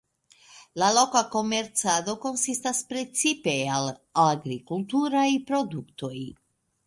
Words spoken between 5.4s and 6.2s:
produktoj.